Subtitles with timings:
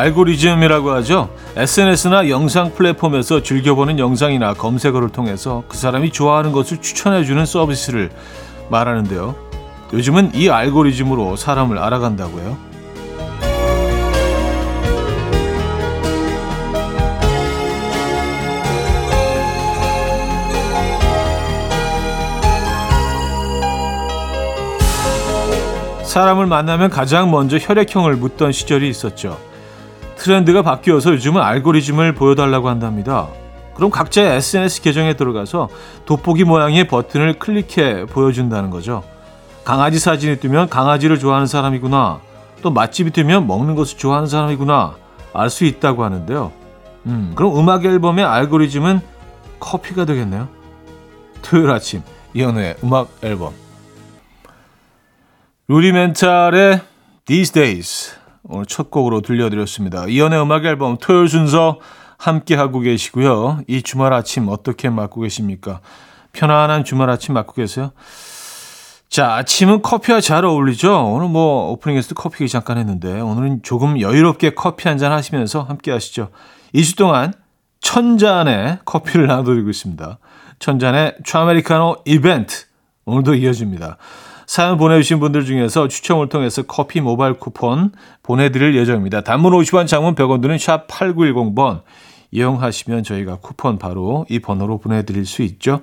[0.00, 1.28] 알고리즘이라고 하죠.
[1.56, 8.10] SNS나 영상 플랫폼에서 즐겨보는 영상이나 검색어를 통해서 그 사람이 좋아하는 것을 추천해주는 서비스를
[8.70, 9.34] 말하는데요.
[9.92, 12.70] 요즘은 이 알고리즘으로 사람을 알아간다고요.
[26.04, 29.49] 사람을 만나면 가장 먼저 혈액형을 묻던 시절이 있었죠.
[30.20, 33.28] 트렌드가 바뀌어서 요즘은 알고리즘을 보여달라고 한답니다.
[33.74, 35.70] 그럼 각자의 SNS 계정에 들어가서
[36.04, 39.02] 돋보기 모양의 버튼을 클릭해 보여준다는 거죠.
[39.64, 42.20] 강아지 사진이 뜨면 강아지를 좋아하는 사람이구나.
[42.60, 44.96] 또 맛집이 뜨면 먹는 것을 좋아하는 사람이구나.
[45.32, 46.52] 알 수 있다고 하는데요.
[47.06, 49.00] 음, 그럼 음악 앨범의 알고리즘은
[49.58, 50.48] 커피가 되겠네요.
[51.40, 52.02] 토요일 아침
[52.34, 53.54] 이현우의 음악 앨범
[55.68, 56.80] 루리멘탈의
[57.24, 60.06] These Days 오늘 첫 곡으로 들려드렸습니다.
[60.06, 61.78] 이연의 음악 앨범 토요일 순서
[62.16, 63.60] 함께 하고 계시고요.
[63.66, 65.80] 이 주말 아침 어떻게 맞고 계십니까?
[66.32, 67.92] 편안한 주말 아침 맞고 계세요?
[69.08, 71.06] 자, 아침은 커피와 잘 어울리죠?
[71.12, 76.28] 오늘 뭐 오프닝에서도 커피 잠깐 했는데 오늘은 조금 여유롭게 커피 한 잔 하시면서 함께 하시죠.
[76.74, 77.32] 2주 동안
[77.80, 80.18] 천잔의 커피를 나눠드리고 있습니다.
[80.60, 82.66] 천잔의 트아메리카노 이벤트
[83.06, 83.96] 오늘도 이어집니다.
[84.50, 87.92] 사연 보내주신 분들 중에서 추첨을 통해서 커피 모바일 쿠폰
[88.24, 89.20] 보내드릴 예정입니다.
[89.20, 91.82] 단문 50원, 장문 100원 드는 샵 8910번
[92.32, 95.82] 이용하시면 저희가 쿠폰 바로 이 번호로 보내드릴 수 있죠.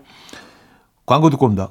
[1.05, 1.69] 광고 듣고 옵니다.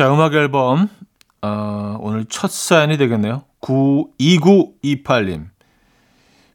[0.00, 0.88] 자, 음악 앨범
[1.42, 3.42] 어, 오늘 첫 사연이 되겠네요.
[3.60, 5.50] 9 2928님.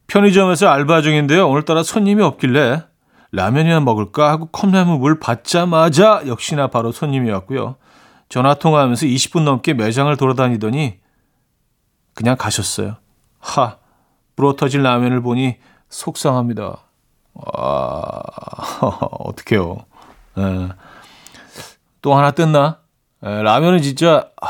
[0.08, 1.48] 편의점에서 알바 중인데요.
[1.48, 2.82] 오늘따라 손님이 없길래
[3.30, 7.76] 라면이나 먹을까 하고 컵라면 물 받자마자 역시나 바로 손님이 왔고요.
[8.28, 10.98] 전화 통화하면서 20분 넘게 매장을 돌아다니더니
[12.14, 12.96] 그냥 가셨어요.
[13.38, 13.76] 하,
[14.58, 15.58] 터질 라면을 보니
[15.88, 16.78] 속상합니다.
[17.54, 18.22] 아,
[19.20, 19.76] 어떡해요.
[20.36, 20.68] 예.
[22.02, 22.80] 또 하나 뜯나?
[23.24, 24.46] 예, 라면은 진짜, 아,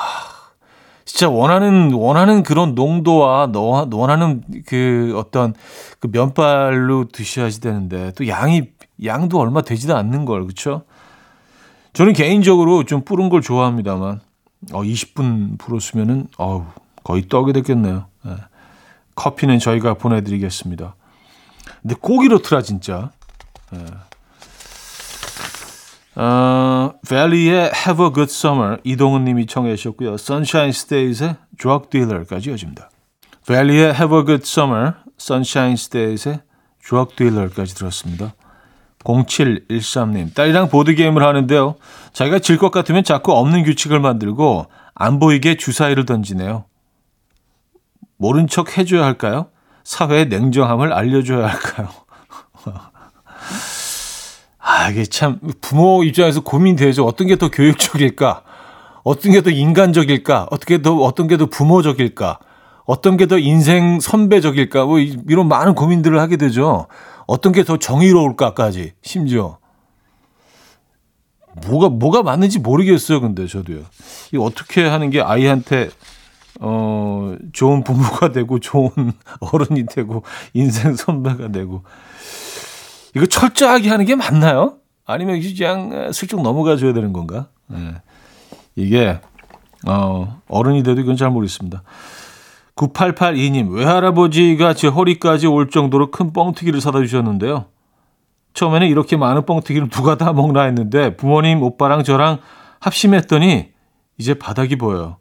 [1.04, 5.54] 진짜 원하는, 원하는 그런 농도와 너, 원하는 그 어떤
[6.00, 8.70] 그 면발로 드셔야지 되는데 또 양이,
[9.04, 10.82] 양도 얼마 되지도 않는 걸, 그쵸?
[11.92, 14.20] 저는 개인적으로 좀 뿌른 걸 좋아합니다만,
[14.72, 16.64] 어, 20분 불었으면은, 어우,
[17.04, 18.06] 거의 떡이 됐겠네요.
[18.26, 18.36] 예.
[19.14, 20.96] 커피는 저희가 보내드리겠습니다.
[21.82, 23.12] 근데 고기로 틀어 진짜.
[23.74, 23.78] 예.
[26.16, 30.14] 어, 밸리의 Have a Good Summer 이동훈 님이 청해 주셨고요.
[30.14, 32.90] Sunshine Stays의 Drug Dealer까지 이어집니다.
[33.46, 36.40] 밸리의 Have a Good Summer, Sunshine Stays의
[36.82, 38.34] Drug Dealer까지 들었습니다.
[39.04, 41.76] 0713님, 딸이랑 보드게임을 하는데요.
[42.12, 46.64] 자기가 질 것 같으면 자꾸 없는 규칙을 만들고 안 보이게 주사위를 던지네요.
[48.16, 49.50] 모른 척 해줘야 할까요?
[49.84, 51.88] 사회의 냉정함을 알려줘야 할까요?
[54.68, 57.04] 아, 이게 참 부모 입장에서 고민되죠.
[57.06, 58.42] 어떤 게 더 교육적일까?
[59.04, 60.48] 어떤 게 더 인간적일까?
[60.50, 62.40] 어떻게 더 어떤 게 더 부모적일까?
[62.84, 64.84] 어떤 게 더 인생 선배적일까?
[64.84, 66.88] 뭐 이런 많은 고민들을 하게 되죠.
[67.28, 69.58] 어떤 게 더 정의로울까까지 심지어
[71.68, 73.20] 뭐가 뭐가 맞는지 모르겠어요.
[73.20, 73.82] 근데 저도요.
[74.32, 75.90] 이 어떻게 하는 게 아이한테
[76.60, 78.90] 어, 좋은 부모가 되고 좋은
[79.40, 80.22] 어른이 되고
[80.54, 81.82] 인생 선배가 되고
[83.16, 84.74] 이거 철저하게 하는 게 맞나요?
[85.06, 87.48] 아니면 그냥 슬쩍 넘어가 줘야 되는 건가?
[87.66, 87.94] 네.
[88.74, 89.18] 이게
[89.86, 91.82] 어, 어른이 돼도 이건 잘 모르겠습니다.
[92.74, 97.64] 9882님, 외할아버지가 제 허리까지 올 정도로 큰 뻥튀기를 사다 주셨는데요.
[98.52, 102.40] 처음에는 이렇게 많은 뻥튀기를 누가 다 먹나 했는데 부모님, 오빠랑 저랑
[102.80, 103.70] 합심했더니
[104.18, 105.16] 이제 바닥이 보여요.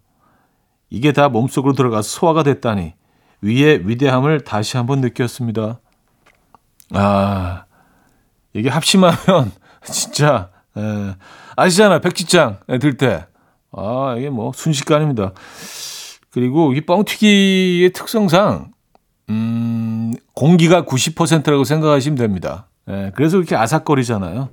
[0.89, 2.93] 이게 다 몸속으로 들어가서 소화가 됐다니
[3.39, 5.79] 위의 위대함을 다시 한번 느꼈습니다.
[6.93, 7.64] 아,
[8.55, 9.51] 이게 합심하면
[9.85, 11.15] 진짜 에, 예,
[11.55, 11.99] 아시잖아요.
[12.01, 13.25] 백지장 들 때.
[13.71, 15.33] 아, 이게 뭐 순식간입니다.
[16.31, 18.71] 그리고 이 뻥튀기의 특성상
[19.29, 22.67] 음, 공기가 90%라고 생각하시면 됩니다.
[22.89, 24.49] 예, 그래서 이렇게 아삭거리잖아요.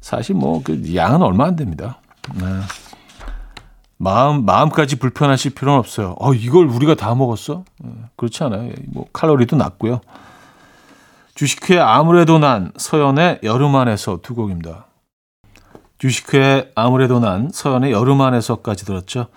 [0.00, 2.00] 사실 뭐 그 양은 얼마 안 됩니다.
[2.34, 2.44] 네.
[3.98, 6.16] 마음 마음까지 불편하실 필요는 없어요.
[6.18, 7.64] 어 이걸 우리가 다 먹었어?
[7.84, 8.72] 예, 그렇지 않아요.
[8.88, 10.00] 뭐 칼로리도 낮고요.
[11.34, 14.86] 주식회 아무래도 난 서연의 여름 안에서 두 곡입니다.
[15.98, 19.28] 주식회 아무래도 난 서연의 여름 안에서까지 들었죠.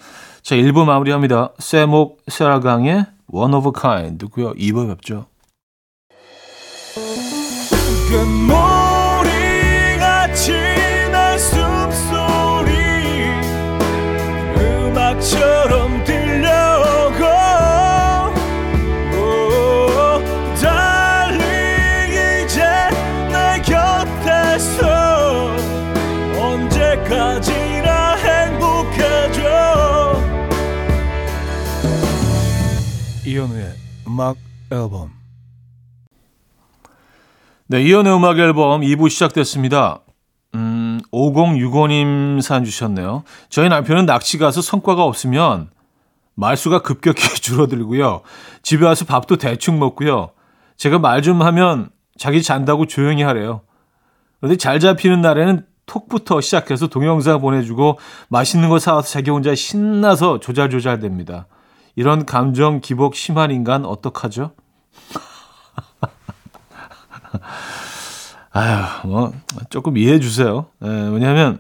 [0.42, 1.52] 자 1부 마무리합니다.
[1.60, 4.54] 세목 세라강의 One of a Kind고요.
[4.54, 5.28] 2부 뵙죠.
[15.22, 15.95] 처럼 들려오고
[27.16, 29.42] 언제까지나 행복해져
[33.26, 33.74] 이현우의
[34.08, 34.38] 음악
[34.72, 35.12] 앨범
[37.68, 40.02] 네, 이현우의 음악 앨범 2부 시작됐습니다.
[40.54, 43.24] 음, 5065님 사연 주셨네요.
[43.50, 45.70] 저희 남편은 낚시 가서 성과가 없으면
[46.36, 48.22] 말수가 급격히 줄어들고요.
[48.62, 50.32] 집에 와서 밥도 대충 먹고요.
[50.78, 53.62] 제가 말 좀 하면 자기 잔다고 조용히 하래요.
[54.40, 58.00] 그런데 잘 잡히는 날에는 톡부터 시작해서 동영상 보내주고
[58.30, 61.48] 맛있는 거 사와서 자기 혼자 신나서 조잘조잘 됩니다.
[61.96, 64.52] 이런 감정 기복 심한 인간 어떡하죠?
[68.52, 69.34] 아휴, 뭐,
[69.70, 70.68] 조금 이해해 주세요.
[70.84, 71.60] 예, 왜냐하면,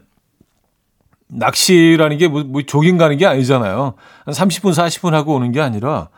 [1.27, 3.95] 낚시라는 게 뭐, 뭐 조깅 가는 게 아니잖아요.
[4.25, 6.09] 한 30분, 40분 하고 오는 게 아니라,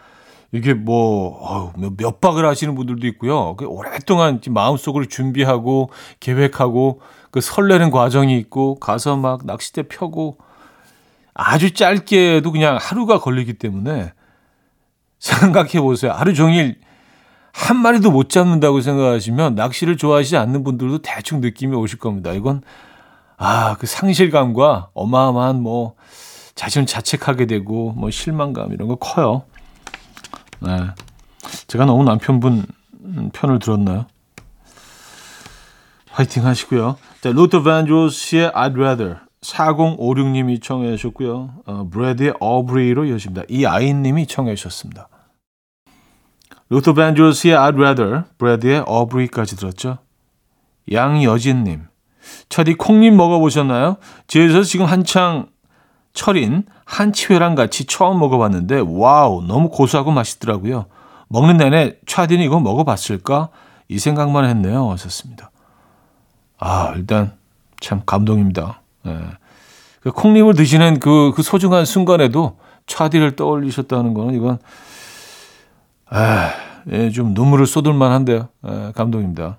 [0.51, 3.55] 이게 뭐, 어휴, 몇 박을 하시는 분들도 있고요.
[3.57, 5.89] 그 오랫동안 마음속으로 준비하고,
[6.19, 7.01] 계획하고,
[7.31, 10.37] 그 설레는 과정이 있고, 가서 막 낚싯대 펴고,
[11.33, 14.13] 아주 짧게도 그냥 하루가 걸리기 때문에,
[15.19, 16.11] 생각해 보세요.
[16.11, 16.79] 하루 종일
[17.51, 22.31] 한 마리도 못 잡는다고 생각하시면 낚시를 좋아하시지 않는 분들도 대충 느낌이 오실 겁니다.
[22.31, 22.61] 이건
[23.35, 25.95] 아, 그 상실감과 어마어마한 뭐
[26.53, 29.43] 자신을 자책하게 되고 뭐 실망감 이런 거 커요.
[30.59, 30.89] 네.
[31.67, 32.65] 제가 너무 남편분
[33.33, 34.05] 편을 들었나요?
[36.09, 36.97] 화이팅 하시고요.
[37.21, 41.53] 자, 루터 반조스의 I'd Rather 4056님이 청해 주셨고요.
[41.65, 43.43] 어, 브래드의 어브리로 이어집니다.
[43.49, 45.09] 이 아이님이 청해 주셨습니다.
[46.69, 49.99] 루더 밴드로스의 I'd Rather, 브레드의 Aubrey까지 들었죠.
[50.91, 51.83] 양여진님,
[52.49, 53.97] 차디 콩잎 먹어보셨나요?
[54.27, 55.49] 집에서 지금 한창
[56.13, 60.85] 철인 한치회랑 같이 처음 먹어봤는데 와우 너무 고소하고 맛있더라고요.
[61.27, 63.49] 먹는 내내 차디는 이거 먹어봤을까?
[63.89, 64.89] 이 생각만 했네요.
[64.91, 65.51] 하셨습니다.
[66.57, 67.33] 아 일단
[67.81, 68.81] 참 감동입니다.
[69.03, 69.19] 네.
[69.99, 74.57] 그 콩잎을 드시는 그, 그 소중한 순간에도 차디를 떠올리셨다는 거는 이건
[76.09, 76.51] 아,
[76.89, 78.47] 예, 좀 눈물을 쏟을만 한데요.
[78.65, 79.57] 예, 감동입니다.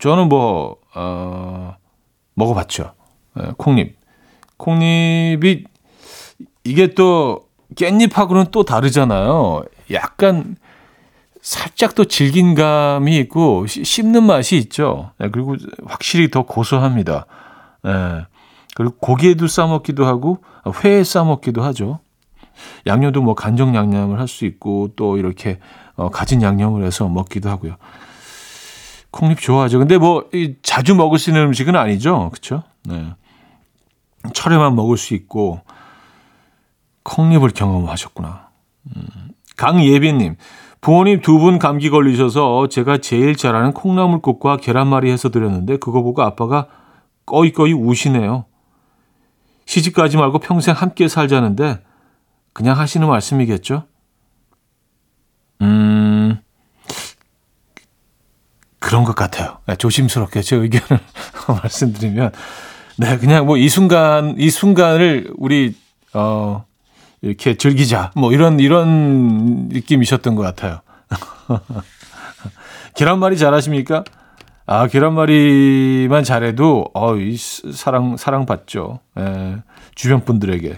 [0.00, 1.76] 저는 뭐, 어,
[2.34, 2.92] 먹어봤죠.
[3.40, 3.94] 예, 콩잎.
[4.56, 5.64] 콩잎이,
[6.66, 9.64] 이게 또 깻잎하고는 또 다르잖아요.
[9.92, 10.56] 약간
[11.40, 15.12] 살짝 또 질긴 감이 있고 씹는 맛이 있죠.
[15.22, 17.26] 예, 그리고 확실히 더 고소합니다.
[17.86, 18.26] 예,
[18.74, 20.38] 그리고 고기에도 싸 먹기도 하고
[20.84, 22.00] 회에 싸 먹기도 하죠.
[22.86, 25.58] 양념도 뭐 간장 양념을 할 수 있고 또 이렇게
[25.94, 27.76] 어, 가진 양념을 해서 먹기도 하고요.
[29.10, 29.78] 콩잎 좋아하죠.
[29.78, 32.30] 근데 뭐 이, 자주 먹을 수 있는 음식은 아니죠.
[32.30, 32.64] 그렇죠?
[32.84, 33.14] 네.
[34.34, 35.60] 철에만 먹을 수 있고
[37.10, 38.48] 콩잎을 경험하셨구나.
[38.96, 39.02] 음.
[39.56, 40.36] 강예빈님,
[40.80, 46.66] 부모님 두 분 감기 걸리셔서 제가 제일 잘하는 콩나물국과 계란말이 해서 드렸는데 그거 보고 아빠가
[47.24, 48.44] 꺼이꺼이 우시네요.
[49.64, 51.82] 시집 가지 말고 평생 함께 살자는데
[52.52, 53.84] 그냥 하시는 말씀이겠죠?
[55.62, 56.38] 음,
[58.78, 59.58] 그런 것 같아요.
[59.66, 61.02] 네, 조심스럽게 제 의견을
[61.62, 62.32] 말씀드리면,
[62.98, 65.74] 네, 그냥 뭐 이 순간, 이 순간을 우리,
[66.14, 66.64] 어,
[67.26, 68.10] 이렇게 즐기자.
[68.14, 70.80] 뭐 이런, 이런 느낌이셨던 것 같아요.
[72.94, 74.04] 계란말이 잘하십니까?
[74.66, 79.00] 아, 계란말이만 잘해도, 어, 이 사랑, 사랑 받죠.
[79.18, 79.58] 예,
[79.94, 80.76] 주변 분들에게.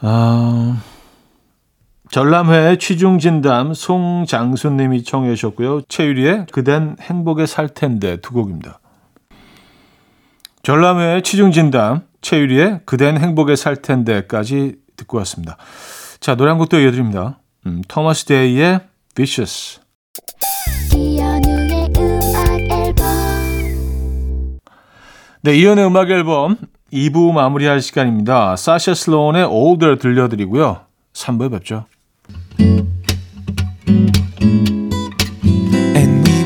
[0.00, 0.82] 아,
[2.10, 5.82] 전람회 취중진담 송장수님이 청해 주셨고요.
[5.82, 8.80] 최유리의 그댄 행복에 살 텐데 두 곡입니다.
[10.62, 15.56] 전람회 취중진담 최유리의 그댄 행복에 살 텐데까지 듣고 왔습니다.
[16.18, 17.38] 자 노래 한 곡도 이어드립니다.
[17.66, 18.80] 음, 토마스 데이의
[19.14, 19.80] Vicious
[25.42, 26.56] 네, 이연의 음악 앨범
[26.92, 28.56] 2부 마무리할 시간입니다.
[28.56, 30.80] 사샤 슬로운의 Older 들려드리고요.
[31.12, 31.86] 3부에 뵙죠.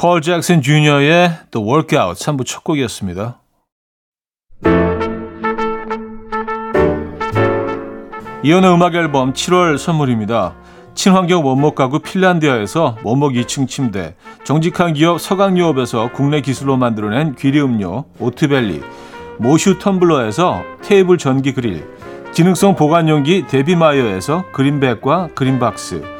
[0.00, 3.38] 폴 잭슨 주니어의 The Workout 3부 첫 곡이었습니다.
[8.42, 10.54] 이현우의 음악 앨범 7월 선물입니다.
[10.94, 18.06] 친환경 원목 가구 핀란디아에서 원목 2층 침대, 정직한 기업 서강유업에서 국내 기술로 만들어낸 귀리 음료
[18.20, 18.80] 오트벨리,
[19.38, 21.86] 모슈 텀블러에서 테이블 전기 그릴,
[22.32, 26.19] 기능성 보관용기 데비마이어에서 그린백과 그린박스,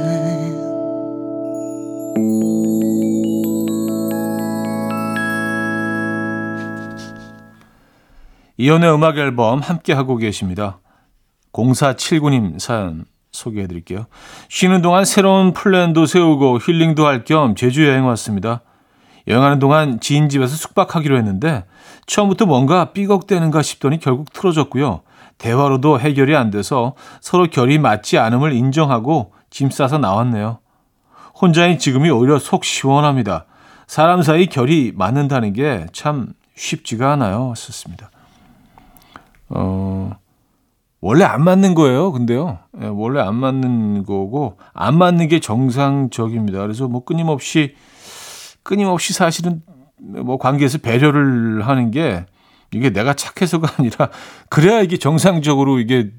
[8.61, 10.81] 이연의 음악 앨범 함께 하고 계십니다.
[11.51, 14.05] 0479님 사연 소개해 드릴게요.
[14.49, 18.61] 쉬는 동안 새로운 플랜도 세우고 힐링도 할 겸 제주 여행 왔습니다.
[19.27, 21.65] 여행하는 동안 지인 집에서 숙박하기로 했는데
[22.05, 25.01] 처음부터 뭔가 삐걱대는가 싶더니 결국 틀어졌고요.
[25.39, 30.59] 대화로도 해결이 안 돼서 서로 결이 맞지 않음을 인정하고 짐 싸서 나왔네요.
[31.41, 33.45] 혼자인 지금이 오히려 속 시원합니다.
[33.87, 37.55] 사람 사이 결이 맞는다는 게 참 쉽지가 않아요.
[37.57, 38.10] 썼습니다.
[39.53, 40.11] 어,
[41.01, 42.11] 원래 안 맞는 거예요.
[42.11, 42.59] 근데요.
[42.81, 46.59] 예, 원래 안 맞는 거고, 안 맞는 게 정상적입니다.
[46.59, 47.75] 그래서 뭐 끊임없이,
[48.63, 49.61] 끊임없이 사실은
[49.99, 52.25] 뭐 관계에서 배려를 하는 게
[52.73, 54.09] 이게 내가 착해서가 아니라,
[54.49, 56.11] 그래야 이게 정상적으로 이게,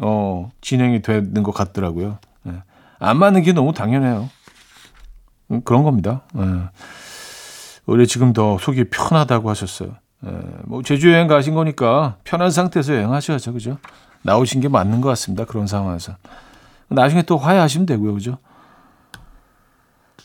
[0.00, 2.18] 어, 진행이 되는 것 같더라고요.
[2.48, 2.62] 예.
[2.98, 4.28] 안 맞는 게 너무 당연해요.
[5.50, 6.22] 음, 그런 겁니다.
[6.36, 6.42] 예.
[7.86, 9.96] 원래 지금 더 속이 편하다고 하셨어요.
[10.26, 10.30] 예,
[10.64, 13.78] 뭐 제주 여행 가신 거니까 편한 상태에서 여행하셔야죠, 그죠?
[14.22, 15.44] 나오신 게 맞는 것 같습니다.
[15.44, 16.14] 그런 상황에서
[16.88, 18.38] 나중에 또 화해하시면 되고요, 그죠?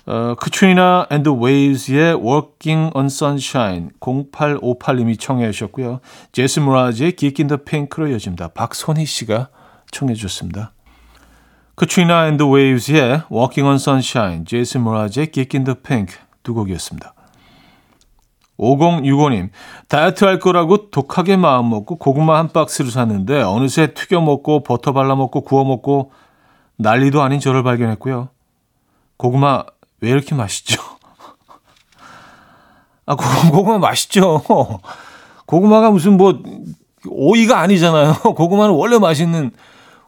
[0.07, 5.99] 어, 카트리나 앤드 웨이브스의 Walking on Sunshine 0858님이 청해 주셨고요.
[6.31, 8.49] 제이슨 므라즈의 Geek in the Pink로 이어집니다.
[8.49, 9.49] 박선희 씨가
[9.89, 10.73] 청해 주셨습니다.
[11.73, 17.14] 카트리나 앤드 웨이브스의 Walking on Sunshine, 제이슨 므라즈의 Geek in the Pink 두 곡이었습니다.
[18.59, 19.49] 5065님,
[19.89, 25.15] 다이어트 할 거라고 독하게 마음 먹고 고구마 한 박스를 샀는데 어느새 튀겨 먹고 버터 발라
[25.15, 26.11] 먹고 구워 먹고
[26.77, 28.29] 난리도 아닌 저를 발견했고요.
[29.17, 29.65] 고구마
[30.01, 30.81] 왜 이렇게 맛있죠?
[33.05, 34.41] 아, 고구마 맛있죠.
[35.45, 36.41] 고구마가 무슨 뭐
[37.07, 38.15] 오이가 아니잖아요.
[38.35, 39.51] 고구마는 원래 맛있는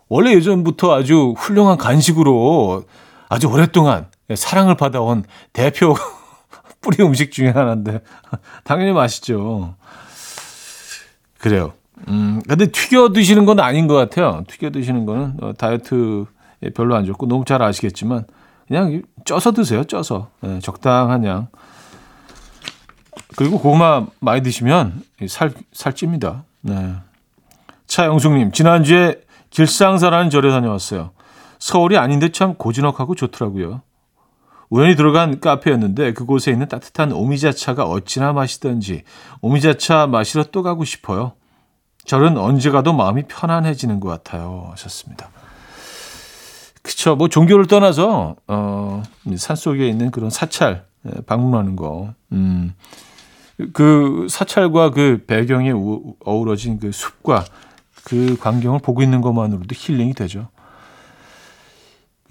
[0.10, 2.84] 원래 예전부터 아주 훌륭한 간식으로
[3.30, 5.96] 아주 오랫동안 사랑을 받아온 대표
[6.88, 8.00] 뿌리 음식 중에 하나인데
[8.64, 9.76] 당연히 맛있죠.
[11.38, 11.74] 그래요.
[12.08, 14.46] 음, 근데 튀겨 드시는 건 아닌 것 같아요.
[14.48, 18.24] 튀겨 드시는 거는 어, 다이어트에 별로 안 좋고 너무 잘 아시겠지만
[18.68, 19.84] 그냥 쪄서 드세요.
[19.84, 21.48] 쪄서 네, 적당한 양.
[23.36, 26.46] 그리고 고구마 많이 드시면 살 살찝니다.
[26.62, 26.94] 네.
[27.88, 31.12] 차영숙님 지난주에 길상사라는 절에 다녀왔어요.
[31.60, 33.82] 서울이 아닌데 참 고즈넉하고 좋더라고요.
[34.70, 39.04] 우연히 들어간 카페였는데 그곳에 있는 따뜻한 오미자차가 어찌나 맛있던지
[39.42, 41.34] 오미자차 마시러 또 가고 싶어요.
[42.06, 44.70] 절은 언제 가도 마음이 편안해지는 것 같아요.
[44.72, 45.30] 하셨습니다.
[46.82, 47.18] 그쵸.
[47.18, 49.04] 뭐 종교를 떠나서, 어,
[49.36, 52.14] 산 속에 있는 그런 사찰, 예, 방문하는 거.
[52.32, 52.74] 음.
[53.74, 55.74] 그 사찰과 그 배경에
[56.24, 57.44] 어우러진 그 숲과
[58.06, 60.48] 그 광경을 보고 있는 것만으로도 힐링이 되죠.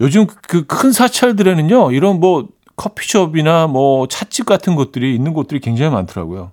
[0.01, 6.51] 요즘 그 큰 사찰들에는요, 이런 뭐 커피숍이나 뭐 찻집 같은 것들이 있는 곳들이 굉장히 많더라고요.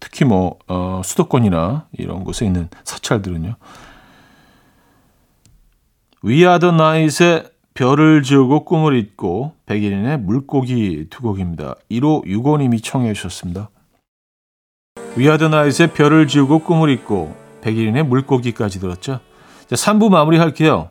[0.00, 3.56] 특히 뭐, 어, 수도권이나 이런 곳에 있는 사찰들은요.
[6.22, 11.74] 위아더 나잇의 별을 지우고 꿈을 잇고 백일인의 물고기 두 곡입니다.
[11.90, 13.70] 1호 6호님이 청해 주셨습니다.
[15.16, 19.20] 위아더 나잇의 별을 지우고 꿈을 잇고 백일인의 물고기까지 들었죠.
[19.68, 20.90] 자, 3부 마무리할게요.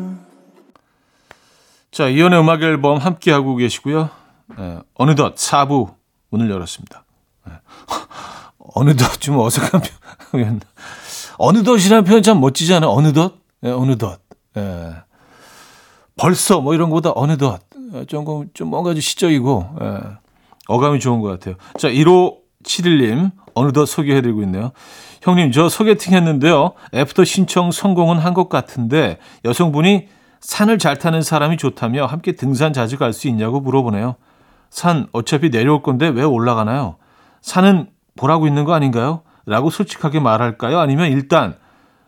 [1.91, 4.09] 자 이현우의 음악 앨범 함께하고 계시고요
[4.59, 5.93] 예, 어느덧 4부
[6.29, 7.03] 문을 열었습니다
[7.49, 7.53] 예.
[8.73, 9.81] 어느덧 좀 어색한
[10.31, 10.61] 표현
[11.37, 13.33] 어느덧이라는 표현 참 멋지지 않아요 어느덧
[13.63, 14.19] 예, 어느덧
[14.57, 14.93] 예.
[16.17, 17.61] 벌써 뭐 이런 거보다 어느덧
[18.07, 19.99] 조금 좀 뭔가 좀 시적이고 예.
[20.67, 21.55] 어감이 좋은 것 같아요.
[21.77, 24.71] 자 1호 7일님 어느덧 소개해드리고 있네요.
[25.21, 26.73] 형님 저 소개팅 했는데요.
[26.93, 30.07] 애프터 신청 성공은 한 것 같은데 여성분이
[30.41, 34.15] 산을 잘 타는 사람이 좋다며 함께 등산 자주 갈 수 있냐고 물어보네요.
[34.69, 36.95] 산 어차피 내려올 건데 왜 올라가나요?
[37.41, 39.21] 산은 보라고 있는 거 아닌가요?
[39.45, 40.79] 라고 솔직하게 말할까요?
[40.79, 41.55] 아니면 일단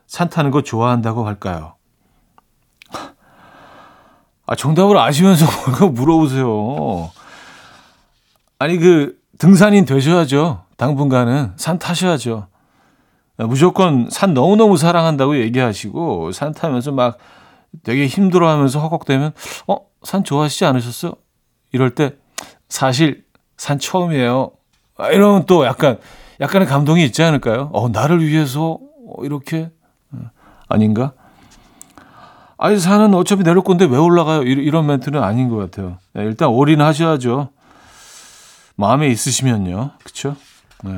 [0.07, 1.75] 산 타는 거 좋아한다고 할까요?
[4.45, 7.11] 아, 정답을 아시면서 뭔가 물어보세요.
[8.59, 10.63] 아니, 그, 등산인 되셔야죠.
[10.77, 11.53] 당분간은.
[11.55, 12.47] 산 타셔야죠.
[13.37, 17.17] 무조건 산 너무너무 사랑한다고 얘기하시고, 산 타면서 막
[17.81, 19.33] 되게 힘들어 하면서 허걱대면,
[19.67, 21.13] 어, 산 좋아하시지 않으셨어요?
[21.71, 22.15] 이럴 때,
[22.69, 23.25] 사실,
[23.57, 24.51] 산 처음이에요.
[24.97, 25.97] 아, 이러면 또 약간,
[26.39, 27.71] 약간의 감동이 있지 않을까요?
[27.73, 28.79] 어, 나를 위해서,
[29.23, 29.71] 이렇게,
[30.69, 31.13] 아닌가?
[32.57, 34.43] 아니, 산은 어차피 내릴 건데 왜 올라가요?
[34.43, 35.97] 이런 멘트는 아닌 것 같아요.
[36.13, 37.49] 네, 일단 올인하셔야죠.
[38.75, 39.91] 마음에 있으시면요.
[40.03, 40.35] 그쵸?
[40.83, 40.91] 네.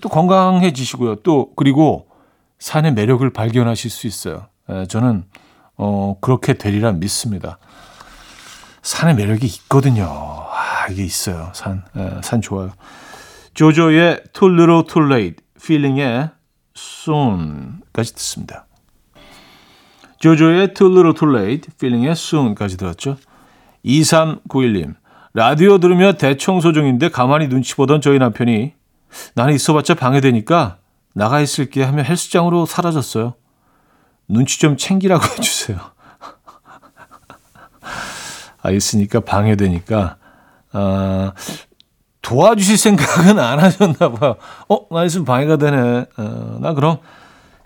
[0.00, 1.16] 또 건강해지시고요.
[1.16, 2.08] 또, 그리고
[2.58, 4.46] 산의 매력을 발견하실 수 있어요.
[4.68, 5.24] 네, 저는,
[5.82, 7.58] 어, 그렇게 되리라 믿습니다.
[8.82, 10.04] 산의 매력이 있거든요.
[10.04, 11.50] 아, 이게 있어요.
[11.54, 12.70] 산, 네, 산 좋아요.
[13.54, 16.30] 조조의 Too Little Too Late, Feeling의
[16.76, 18.66] Soon까지 듣습니다.
[20.18, 23.16] 조조의 Too Little Too Late, Feeling의 Soon까지 들었죠.
[23.82, 24.96] 2391님,
[25.32, 28.74] 라디오 들으며 대청소 중인데 가만히 눈치 보던 저희 남편이
[29.34, 30.76] 나는 있어봤자 방해되니까
[31.14, 33.34] 나가 있을게 하며 헬스장으로 사라졌어요.
[34.30, 35.78] 눈치 좀 챙기라고 해주세요.
[38.62, 40.16] 아, 있으니까 방해되니까,
[40.72, 41.32] 아,
[42.22, 44.36] 도와주실 생각은 안 하셨나 봐요.
[44.68, 46.06] 어, 나 있으면 방해가 되네.
[46.16, 46.98] 어, 나 그럼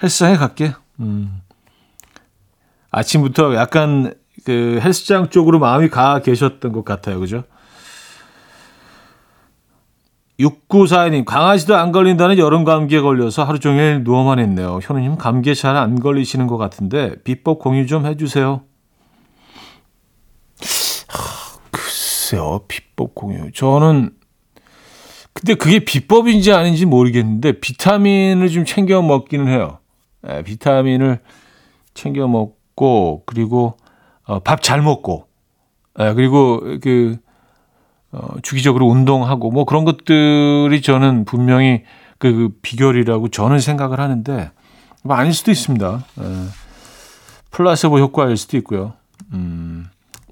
[0.03, 0.73] 헬스장에 갈게.
[1.01, 1.41] 음.
[2.91, 7.19] 아침부터 약간 그 헬스장 쪽으로 마음이 가 계셨던 것 같아요.
[7.19, 7.43] 그죠?
[10.41, 14.81] 6942님, 강아지도 안 걸린다는 여름 감기에 걸려서 하루 종일 누워만 있네요.
[14.83, 18.63] 현우님, 감기에 잘 안 걸리시는 것 같은데, 비법 공유 좀 해주세요.
[21.09, 23.53] 하, 글쎄요, 비법 공유.
[23.53, 24.11] 저는,
[25.33, 29.79] 근데 그게 비법인지 아닌지 모르겠는데, 비타민을 좀 챙겨 먹기는 해요.
[30.23, 31.21] 네, 비타민을
[31.95, 33.77] 챙겨 먹고, 그리고,
[34.25, 35.29] 어, 밥 잘 먹고,
[35.97, 37.19] 네, 그리고 그,
[38.15, 41.83] 어, 주기적으로 운동하고 뭐 그런 것들이 저는 분명히
[42.19, 44.51] 그, 그 비결이라고 저는 생각을 하는데
[45.03, 46.05] 뭐 아닐 수도 있습니다.
[46.21, 46.47] 에, 예.
[47.51, 48.93] 플라세보 효과일 수도 있고요.
[49.33, 49.87] 음,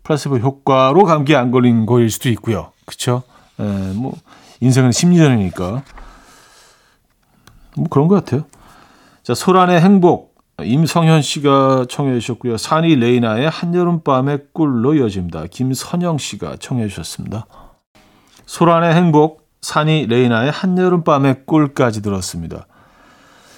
[0.04, 2.72] 플라세보 효과로 감기 안 걸린 거일 수도 있고요.
[2.84, 3.22] 그렇죠?
[3.94, 4.14] 뭐
[4.60, 5.82] 인생은 심리전이니까
[7.76, 8.44] 뭐 그런 것 같아요.
[9.22, 12.56] 자 소란의 행복 임성현 씨가 청해 주셨고요.
[12.56, 15.46] 산이 레이나의 한여름밤의 꿀로 이어집니다.
[15.46, 17.46] 김선영 씨가 청해 주셨습니다.
[18.46, 22.66] 소란의 행복, 산이 레이나의 한여름밤의 꿀까지 들었습니다.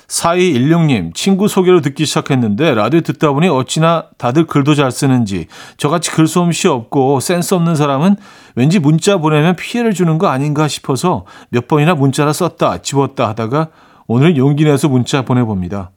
[0.06, 6.68] 4216님, 친구 소개로 듣기 시작했는데 라디오 듣다 보니 어찌나 다들 글도 잘 쓰는지 저같이 글솜씨
[6.68, 8.16] 없고 센스 없는 사람은
[8.54, 13.68] 왠지 문자 보내면 피해를 주는 거 아닌가 싶어서 몇 번이나 문자를 썼다, 지웠다 하다가
[14.06, 15.90] 오늘은 용기 내서 문자 보내봅니다.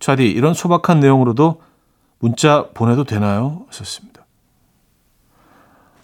[0.00, 1.62] 차디, 이런 소박한 내용으로도
[2.18, 3.62] 문자 보내도 되나요?
[3.68, 4.26] 하셨습니다.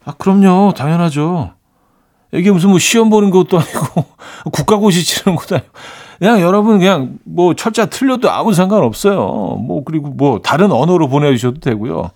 [0.05, 0.73] 아, 그럼요.
[0.77, 1.53] 당연하죠.
[2.33, 4.05] 이게 무슨 뭐 시험 보는 것도 아니고
[4.53, 5.71] 국가고시 치는 것도 아니고
[6.19, 9.17] 그냥 여러분 그냥 뭐 철자 틀려도 아무 상관 없어요.
[9.61, 12.11] 뭐 그리고 뭐 다른 언어로 보내주셔도 되고요.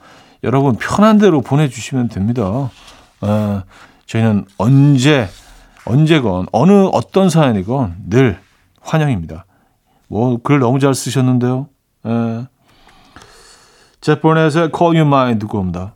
[0.45, 2.71] 여러분 편한 대로 보내주시면 됩니다.
[3.23, 3.65] 아,
[4.07, 5.29] 저희는 언제
[5.87, 8.39] 언제건 어느 어떤 사연이건 늘
[8.83, 9.47] 환영입니다.
[10.09, 11.69] 뭐 글 너무 잘 쓰셨는데요.
[12.07, 12.45] 에.
[14.03, 15.95] 제포넷의 Call You Mine 듣고 옵니다.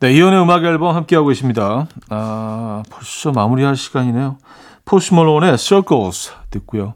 [0.00, 1.86] 네, 이연의 음악 앨범 함께하고 계십니다.
[2.08, 4.38] 아, 벌써 마무리할 시간이네요.
[4.86, 6.94] 포스 몰론의 Circles 듣고요.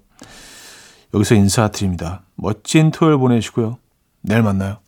[1.13, 2.23] 여기서 인사드립니다.
[2.35, 3.77] 멋진 토요일 보내시고요.
[4.23, 4.79] 내일 만나요.